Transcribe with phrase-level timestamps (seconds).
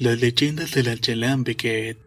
[0.00, 1.98] Las leyendas de la Yalambeket.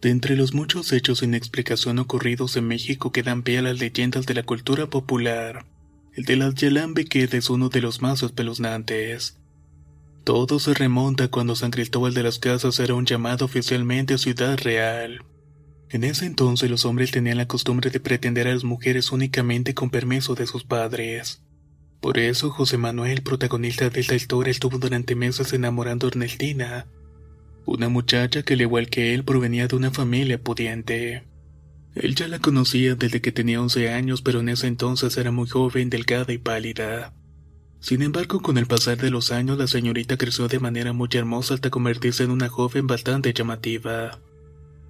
[0.00, 3.78] De entre los muchos hechos sin explicación ocurridos en México que dan pie a las
[3.78, 5.66] leyendas de la cultura popular,
[6.14, 9.36] el de las Yalambeket es uno de los más espeluznantes.
[10.24, 15.26] Todo se remonta cuando San Cristóbal de las Casas era un llamado oficialmente Ciudad Real.
[15.90, 19.90] En ese entonces los hombres tenían la costumbre de pretender a las mujeres únicamente con
[19.90, 21.41] permiso de sus padres.
[22.02, 26.88] Por eso José Manuel, protagonista de esta estuvo durante meses enamorando a Ernestina,
[27.64, 31.22] una muchacha que al igual que él provenía de una familia pudiente.
[31.94, 35.48] Él ya la conocía desde que tenía 11 años, pero en ese entonces era muy
[35.48, 37.14] joven, delgada y pálida.
[37.78, 41.54] Sin embargo, con el pasar de los años, la señorita creció de manera muy hermosa
[41.54, 44.18] hasta convertirse en una joven bastante llamativa.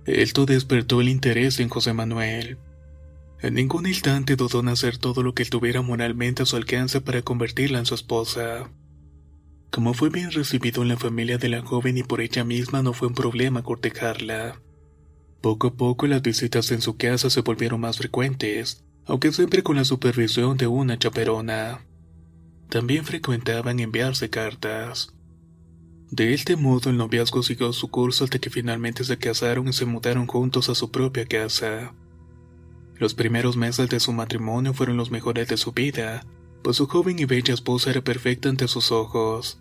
[0.06, 2.56] Esto despertó el interés en José Manuel.
[3.43, 7.23] En ningún instante dudó en hacer todo lo que estuviera moralmente a su alcance para
[7.23, 8.71] convertirla en su esposa.
[9.73, 12.93] Como fue bien recibido en la familia de la joven y por ella misma no
[12.93, 14.61] fue un problema cortejarla.
[15.41, 19.75] Poco a poco las visitas en su casa se volvieron más frecuentes, aunque siempre con
[19.75, 21.85] la supervisión de una chaperona.
[22.69, 25.15] También frecuentaban enviarse cartas.
[26.13, 29.85] De este modo el noviazgo siguió su curso hasta que finalmente se casaron y se
[29.85, 31.93] mudaron juntos a su propia casa.
[33.03, 36.25] Los primeros meses de su matrimonio fueron los mejores de su vida,
[36.63, 39.59] pues su joven y bella esposa era perfecta ante sus ojos.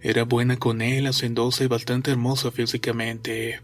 [0.00, 3.60] Era buena con él, hacendosa y bastante hermosa físicamente.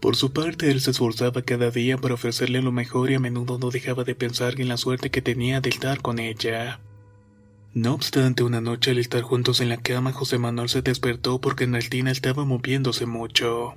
[0.00, 3.60] Por su parte, él se esforzaba cada día para ofrecerle lo mejor y a menudo
[3.60, 6.80] no dejaba de pensar en la suerte que tenía de estar con ella.
[7.74, 11.62] No obstante, una noche al estar juntos en la cama, José Manuel se despertó porque
[11.62, 13.76] Ernestina estaba moviéndose mucho.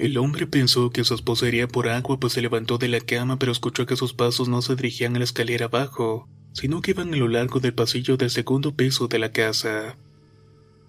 [0.00, 3.38] El hombre pensó que su esposa iría por agua pues se levantó de la cama
[3.38, 7.12] pero escuchó que sus pasos no se dirigían a la escalera abajo, sino que iban
[7.12, 9.98] a lo largo del pasillo del segundo piso de la casa,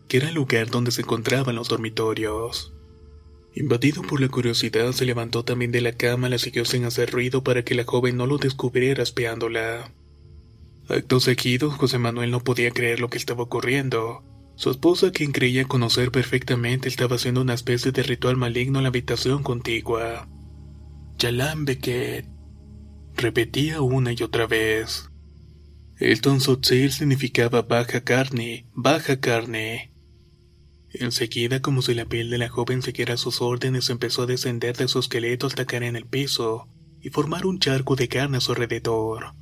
[0.08, 2.74] que era el lugar donde se encontraban los dormitorios.
[3.54, 7.44] Invadido por la curiosidad, se levantó también de la cama, la siguió sin hacer ruido
[7.44, 9.94] para que la joven no lo descubriera espiándola.
[10.88, 14.24] Acto seguido, José Manuel no podía creer lo que estaba ocurriendo.
[14.62, 18.90] Su esposa, quien creía conocer perfectamente, estaba haciendo una especie de ritual maligno en la
[18.90, 20.30] habitación contigua.
[21.18, 21.66] Yalam.
[23.16, 25.10] Repetía una y otra vez.
[25.98, 29.96] El tonsotzil significaba baja carne, baja carne.
[30.94, 34.88] Enseguida, como si la piel de la joven siguiera sus órdenes, empezó a descender de
[34.88, 36.68] su esqueleto hasta caer en el piso
[37.02, 39.34] y formar un charco de carne a su alrededor.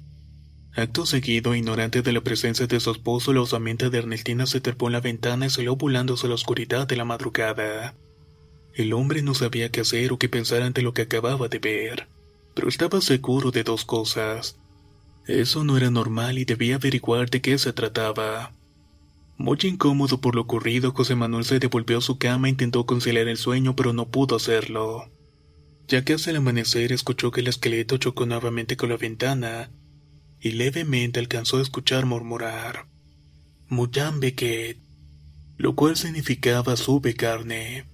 [0.75, 4.88] Acto seguido, ignorante de la presencia de su esposo, la osamenta de Ernestina se trepó
[4.88, 7.96] en la ventana y salió volándose a la oscuridad de la madrugada.
[8.75, 12.07] El hombre no sabía qué hacer o qué pensar ante lo que acababa de ver,
[12.53, 14.57] pero estaba seguro de dos cosas.
[15.25, 18.54] Eso no era normal y debía averiguar de qué se trataba.
[19.38, 23.27] Muy incómodo por lo ocurrido, José Manuel se devolvió a su cama e intentó conciliar
[23.27, 25.10] el sueño, pero no pudo hacerlo.
[25.88, 29.72] Ya que hacia el amanecer escuchó que el esqueleto chocó nuevamente con la ventana,
[30.41, 32.88] y levemente alcanzó a escuchar murmurar
[33.69, 34.80] Muyambeket,
[35.57, 37.86] lo cual significaba sube carne.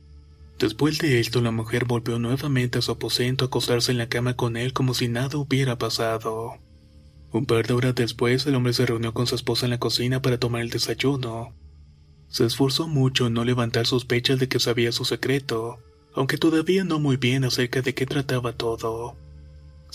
[0.58, 4.38] Después de esto, la mujer volvió nuevamente a su aposento a acostarse en la cama
[4.38, 6.54] con él como si nada hubiera pasado.
[7.34, 10.22] Un par de horas después, el hombre se reunió con su esposa en la cocina
[10.22, 11.54] para tomar el desayuno.
[12.30, 15.78] Se esforzó mucho en no levantar sospechas de que sabía su secreto,
[16.14, 19.18] aunque todavía no muy bien acerca de qué trataba todo.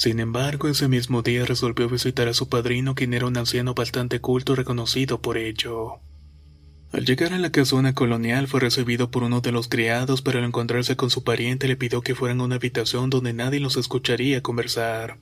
[0.01, 4.19] Sin embargo, ese mismo día resolvió visitar a su padrino, quien era un anciano bastante
[4.19, 6.01] culto reconocido por ello.
[6.91, 10.47] Al llegar a la casona colonial fue recibido por uno de los criados, pero al
[10.47, 14.43] encontrarse con su pariente le pidió que fueran a una habitación donde nadie los escucharía
[14.43, 15.19] conversar,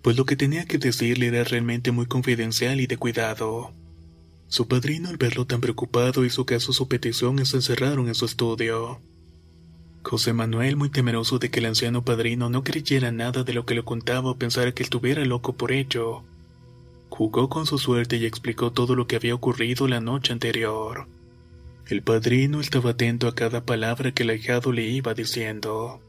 [0.00, 3.74] pues lo que tenía que decirle era realmente muy confidencial y de cuidado.
[4.46, 8.14] Su padrino al verlo tan preocupado hizo caso a su petición y se encerraron en
[8.14, 9.02] su estudio.
[10.02, 13.74] José Manuel, muy temeroso de que el anciano padrino no creyera nada de lo que
[13.74, 16.24] le contaba o pensara que estuviera loco por ello,
[17.10, 21.06] Jugó con su suerte y explicó todo lo que había ocurrido la noche anterior.
[21.88, 26.00] El padrino estaba atento a cada palabra que el ahijado le iba diciendo.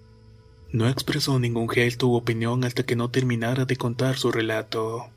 [0.72, 5.08] No expresó ningún gesto u opinión hasta que no terminara de contar su relato.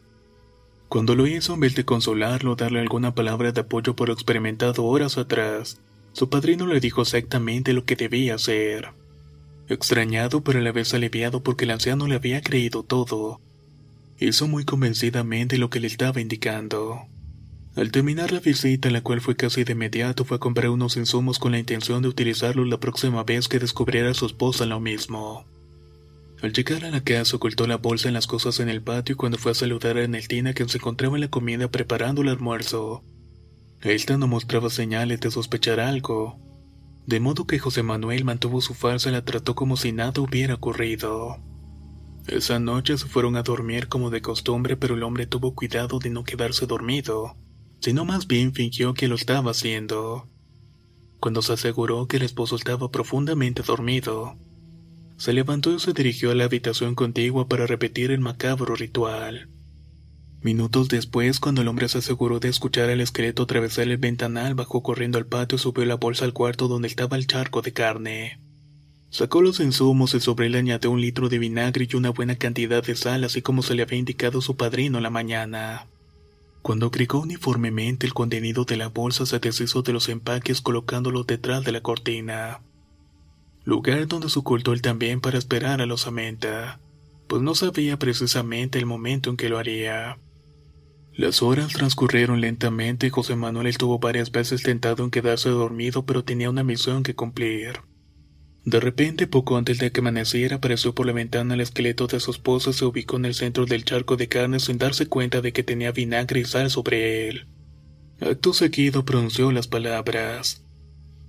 [0.88, 4.14] Cuando lo hizo, en vez de consolarlo o darle alguna palabra de apoyo por lo
[4.14, 5.78] experimentado horas atrás,
[6.14, 8.88] su padrino le dijo exactamente lo que debía hacer.
[9.68, 13.40] Extrañado pero a la vez aliviado porque el anciano le había creído todo,
[14.18, 17.06] Hizo muy convencidamente lo que le estaba indicando.
[17.74, 21.40] Al terminar la visita, la cual fue casi de inmediato, fue a comprar unos insumos
[21.40, 25.44] con la intención de utilizarlos la próxima vez que descubriera a su esposa lo mismo.
[26.42, 29.16] Al llegar a la casa ocultó la bolsa en las cosas en el patio y
[29.16, 33.02] cuando fue a saludar a Neltina quien se encontraba en la comida preparando el almuerzo.
[33.80, 36.38] Esta no mostraba señales de sospechar algo,
[37.06, 40.54] de modo que José Manuel mantuvo su farsa y la trató como si nada hubiera
[40.54, 41.38] ocurrido.
[42.26, 46.08] Esa noche se fueron a dormir como de costumbre, pero el hombre tuvo cuidado de
[46.08, 47.36] no quedarse dormido,
[47.80, 50.30] sino más bien fingió que lo estaba haciendo.
[51.20, 54.38] Cuando se aseguró que el esposo estaba profundamente dormido,
[55.16, 59.50] se levantó y se dirigió a la habitación contigua para repetir el macabro ritual.
[60.44, 64.82] Minutos después, cuando el hombre se aseguró de escuchar al esqueleto atravesar el ventanal, bajó
[64.82, 68.38] corriendo al patio y subió la bolsa al cuarto donde estaba el charco de carne.
[69.08, 72.84] Sacó los insumos y sobre él añadió un litro de vinagre y una buena cantidad
[72.84, 75.86] de sal, así como se le había indicado su padrino la mañana.
[76.60, 81.64] Cuando agregó uniformemente el contenido de la bolsa, se deshizo de los empaques colocándolos detrás
[81.64, 82.60] de la cortina.
[83.64, 86.80] Lugar donde se ocultó él también para esperar a los amenta,
[87.28, 90.18] pues no sabía precisamente el momento en que lo haría.
[91.16, 96.24] Las horas transcurrieron lentamente y José Manuel estuvo varias veces tentado en quedarse dormido, pero
[96.24, 97.82] tenía una misión que cumplir.
[98.64, 102.32] De repente, poco antes de que amaneciera, apareció por la ventana el esqueleto de su
[102.32, 105.52] esposa y se ubicó en el centro del charco de carne sin darse cuenta de
[105.52, 107.46] que tenía vinagre y sal sobre él.
[108.20, 110.64] Acto seguido pronunció las palabras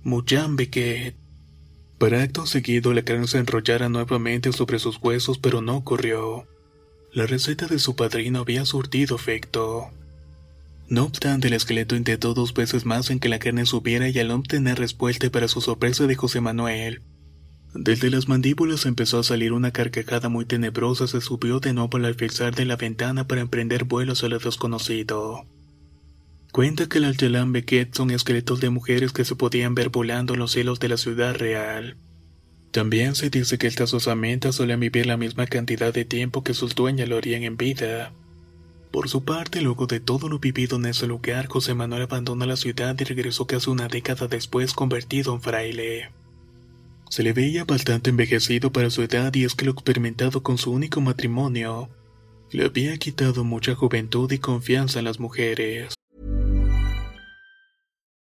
[0.02, 1.14] Muyambeket.
[1.98, 6.48] Para acto seguido la carne se enrollara nuevamente sobre sus huesos, pero no ocurrió.
[7.16, 9.86] La receta de su padrino había surtido efecto.
[10.90, 14.30] No obstante, el esqueleto intentó dos veces más en que la carne subiera y al
[14.30, 17.00] obtener respuesta para su sorpresa de José Manuel,
[17.72, 22.04] desde las mandíbulas empezó a salir una carcajada muy tenebrosa, se subió de nuevo al
[22.04, 25.46] alféizar de la ventana para emprender vuelos a lo desconocido.
[26.52, 30.40] Cuenta que las Yalan Beket son esqueletos de mujeres que se podían ver volando en
[30.40, 31.96] los cielos de la ciudad real.
[32.76, 36.74] También se dice que estas osamentas solían vivir la misma cantidad de tiempo que sus
[36.74, 38.12] dueñas lo harían en vida.
[38.90, 42.56] Por su parte, luego de todo lo vivido en ese lugar, José Manuel abandonó la
[42.56, 46.10] ciudad y regresó casi una década después convertido en fraile.
[47.08, 50.70] Se le veía bastante envejecido para su edad y es que lo experimentado con su
[50.70, 51.88] único matrimonio
[52.50, 55.94] le había quitado mucha juventud y confianza en las mujeres.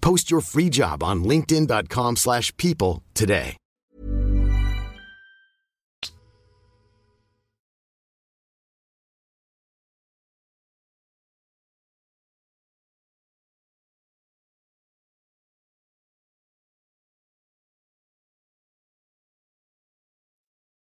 [0.00, 3.56] Post your free job on linkedin.com slash people today.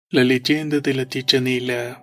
[0.09, 2.01] La leyenda de la Chichanila.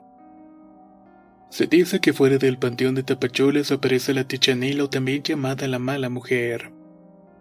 [1.49, 5.79] Se dice que fuera del panteón de Tapachulas aparece la Tichanila o también llamada la
[5.79, 6.71] mala mujer.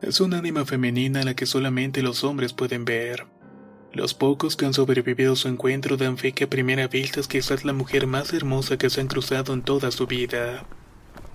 [0.03, 3.25] Es un ánima femenina la que solamente los hombres pueden ver.
[3.93, 7.29] Los pocos que han sobrevivido a su encuentro dan fe que a primera vista es
[7.29, 10.65] quizás la mujer más hermosa que se han cruzado en toda su vida.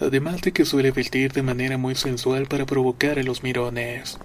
[0.01, 4.19] Además de que suele vestir de manera muy sensual para provocar a los mirones.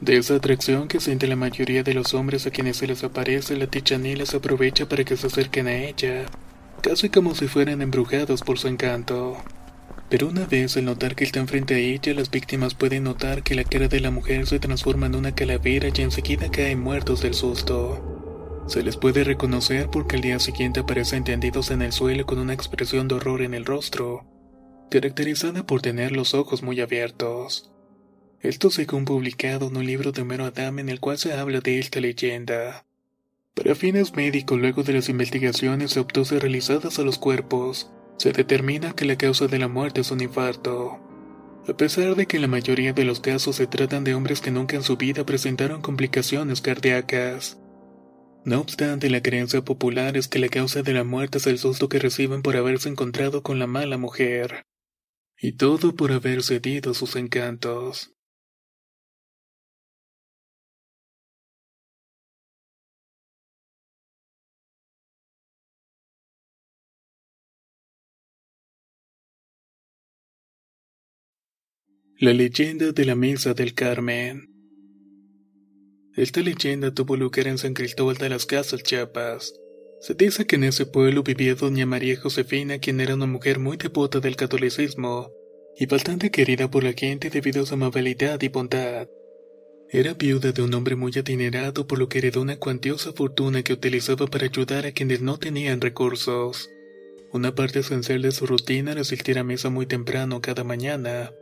[0.00, 3.56] De esa atracción que siente la mayoría de los hombres a quienes se les aparece,
[3.56, 6.26] la tichanila se aprovecha para que se acerquen a ella,
[6.82, 9.42] casi como si fueran embrujados por su encanto.
[10.12, 13.54] Pero una vez al notar que está frente a ella, las víctimas pueden notar que
[13.54, 17.32] la cara de la mujer se transforma en una calavera y enseguida caen muertos del
[17.32, 18.66] susto.
[18.66, 22.52] Se les puede reconocer porque al día siguiente aparecen tendidos en el suelo con una
[22.52, 24.26] expresión de horror en el rostro,
[24.90, 27.72] caracterizada por tener los ojos muy abiertos.
[28.42, 31.78] Esto según publicado en un libro de Homero Adam en el cual se habla de
[31.78, 32.84] esta leyenda.
[33.54, 39.04] Para fines médicos, luego de las investigaciones autopsias realizadas a los cuerpos, se determina que
[39.04, 41.00] la causa de la muerte es un infarto.
[41.68, 44.50] A pesar de que en la mayoría de los casos se tratan de hombres que
[44.50, 47.58] nunca en su vida presentaron complicaciones cardíacas.
[48.44, 51.88] No obstante, la creencia popular es que la causa de la muerte es el susto
[51.88, 54.64] que reciben por haberse encontrado con la mala mujer.
[55.38, 58.12] Y todo por haber cedido sus encantos.
[72.22, 74.48] La leyenda de la Mesa del Carmen.
[76.14, 79.52] Esta leyenda tuvo lugar en San Cristóbal de las Casas, Chiapas.
[80.00, 83.76] Se dice que en ese pueblo vivía doña María Josefina, quien era una mujer muy
[83.76, 85.32] devota del catolicismo
[85.76, 89.08] y bastante querida por la gente debido a su amabilidad y bondad.
[89.90, 93.72] Era viuda de un hombre muy adinerado, por lo que heredó una cuantiosa fortuna que
[93.72, 96.70] utilizaba para ayudar a quienes no tenían recursos.
[97.32, 101.32] Una parte esencial de su rutina era asistir a misa muy temprano cada mañana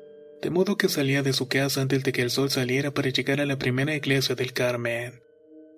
[0.42, 3.40] de modo que salía de su casa antes de que el sol saliera para llegar
[3.40, 5.22] a la primera iglesia del Carmen.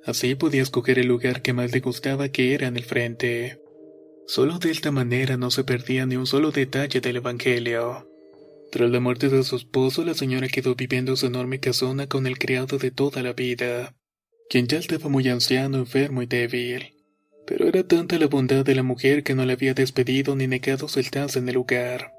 [0.04, 3.60] Así podía escoger el lugar que más le gustaba que era en el frente.
[4.26, 8.08] Solo de esta manera no se perdía ni un solo detalle del Evangelio.
[8.70, 12.26] Tras la muerte de su esposo, la señora quedó viviendo en su enorme casona con
[12.26, 13.94] el criado de toda la vida,
[14.48, 16.94] quien ya estaba muy anciano, enfermo y débil.
[17.46, 20.88] Pero era tanta la bondad de la mujer que no le había despedido ni negado
[20.88, 22.12] sentarse en el lugar.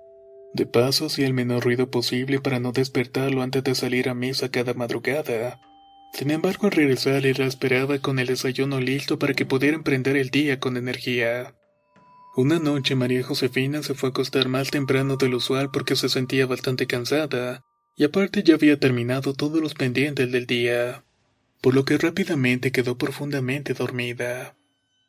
[0.54, 4.50] De paso hacía el menor ruido posible para no despertarlo antes de salir a misa
[4.50, 5.60] cada madrugada.
[6.14, 10.16] Sin embargo, al regresar, él la esperaba con el desayuno listo para que pudiera emprender
[10.16, 11.56] el día con energía.
[12.36, 16.46] Una noche María Josefina se fue a acostar más temprano del usual porque se sentía
[16.46, 17.64] bastante cansada,
[17.96, 21.04] y aparte ya había terminado todos los pendientes del día,
[21.62, 24.56] por lo que rápidamente quedó profundamente dormida.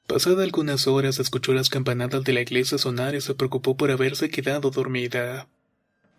[0.07, 4.29] Pasada algunas horas escuchó las campanadas de la iglesia sonar y se preocupó por haberse
[4.29, 5.49] quedado dormida.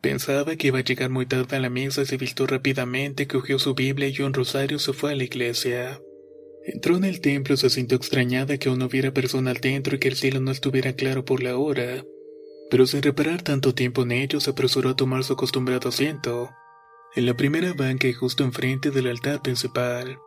[0.02, 3.60] Pensaba que iba a llegar muy tarde a la misa y se vistió rápidamente, cogió
[3.60, 6.02] su Biblia y un rosario se fue a la iglesia.
[6.66, 10.00] Entró en el templo y se sintió extrañada que aún no hubiera personal dentro y
[10.00, 12.04] que el cielo no estuviera claro por la hora.
[12.72, 16.50] Pero sin reparar tanto tiempo en ello, se apresuró a tomar su acostumbrado asiento,
[17.16, 20.18] en la primera banca y justo enfrente del altar principal.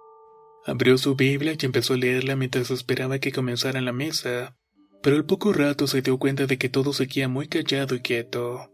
[0.66, 4.56] Abrió su Biblia y empezó a leerla mientras esperaba que comenzara la mesa,
[5.02, 8.70] pero al poco rato se dio cuenta de que todo seguía muy callado y quieto.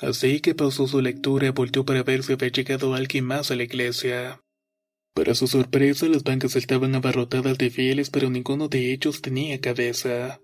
[0.00, 3.56] Así que pausó su lectura y volteó para ver si había llegado alguien más a
[3.56, 4.40] la iglesia.
[5.14, 10.40] Para su sorpresa, las bancas estaban abarrotadas de fieles, pero ninguno de ellos tenía cabeza.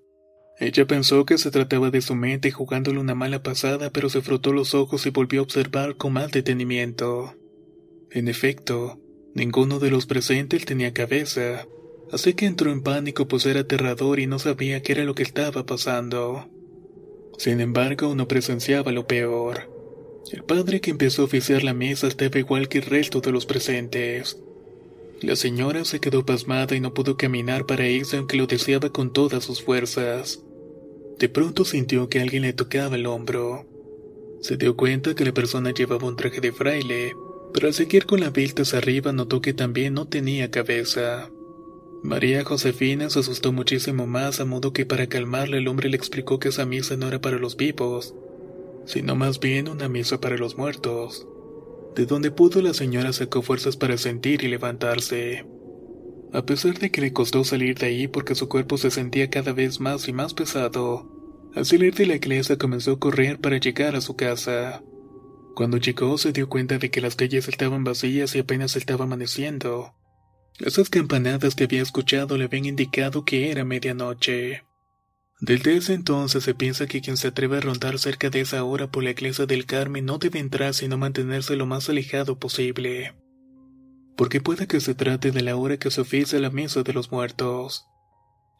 [0.60, 4.52] Ella pensó que se trataba de su mente jugándole una mala pasada, pero se frotó
[4.52, 7.34] los ojos y volvió a observar con más detenimiento.
[8.10, 9.00] En efecto,
[9.34, 11.66] Ninguno de los presentes tenía cabeza,
[12.10, 15.22] así que entró en pánico pues era aterrador y no sabía qué era lo que
[15.22, 16.48] estaba pasando.
[17.38, 19.70] Sin embargo, no presenciaba lo peor.
[20.32, 23.46] El padre que empezó a oficiar la mesa estaba igual que el resto de los
[23.46, 24.38] presentes.
[25.22, 29.12] La señora se quedó pasmada y no pudo caminar para irse aunque lo deseaba con
[29.12, 30.42] todas sus fuerzas.
[31.18, 33.66] De pronto sintió que alguien le tocaba el hombro.
[34.40, 37.12] Se dio cuenta que la persona llevaba un traje de fraile,
[37.66, 41.30] al seguir con la hacia arriba notó que también no tenía cabeza.
[42.02, 46.38] María Josefina se asustó muchísimo más, a modo que para calmarle el hombre le explicó
[46.38, 48.14] que esa misa no era para los vivos,
[48.86, 51.26] sino más bien una misa para los muertos.
[51.94, 55.44] De donde pudo la señora sacó fuerzas para sentir y levantarse.
[56.32, 59.52] A pesar de que le costó salir de ahí porque su cuerpo se sentía cada
[59.52, 61.06] vez más y más pesado,
[61.54, 64.82] al salir de la iglesia comenzó a correr para llegar a su casa.
[65.54, 69.94] Cuando llegó se dio cuenta de que las calles estaban vacías y apenas estaba amaneciendo.
[70.58, 74.62] Esas campanadas que había escuchado le habían indicado que era medianoche.
[75.40, 78.90] Desde ese entonces se piensa que quien se atreve a rondar cerca de esa hora
[78.90, 83.14] por la iglesia del Carmen no debe entrar sino mantenerse lo más alejado posible.
[84.16, 87.10] Porque puede que se trate de la hora que se oficia la misa de los
[87.10, 87.86] muertos,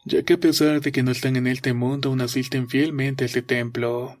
[0.05, 3.27] ya que a pesar de que no están en este mundo aún asisten fielmente a
[3.27, 4.20] este templo.